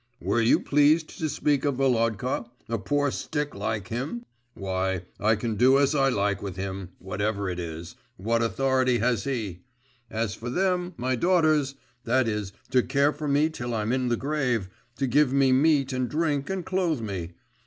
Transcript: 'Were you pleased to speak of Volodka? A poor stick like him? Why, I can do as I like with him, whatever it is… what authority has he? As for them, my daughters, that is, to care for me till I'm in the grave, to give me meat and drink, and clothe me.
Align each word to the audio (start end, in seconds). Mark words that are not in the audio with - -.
'Were 0.19 0.41
you 0.41 0.59
pleased 0.59 1.19
to 1.19 1.29
speak 1.29 1.63
of 1.63 1.75
Volodka? 1.75 2.49
A 2.67 2.79
poor 2.79 3.11
stick 3.11 3.53
like 3.53 3.89
him? 3.89 4.25
Why, 4.55 5.03
I 5.19 5.35
can 5.35 5.57
do 5.57 5.77
as 5.77 5.93
I 5.93 6.09
like 6.09 6.41
with 6.41 6.55
him, 6.55 6.89
whatever 6.97 7.51
it 7.51 7.59
is… 7.59 7.95
what 8.17 8.41
authority 8.41 8.97
has 8.97 9.25
he? 9.25 9.59
As 10.09 10.33
for 10.33 10.49
them, 10.49 10.95
my 10.97 11.15
daughters, 11.15 11.75
that 12.05 12.27
is, 12.27 12.51
to 12.71 12.81
care 12.81 13.13
for 13.13 13.27
me 13.27 13.51
till 13.51 13.75
I'm 13.75 13.91
in 13.93 14.07
the 14.07 14.17
grave, 14.17 14.69
to 14.95 15.05
give 15.05 15.31
me 15.33 15.51
meat 15.51 15.93
and 15.93 16.09
drink, 16.09 16.49
and 16.49 16.65
clothe 16.65 16.99
me. 17.01 17.33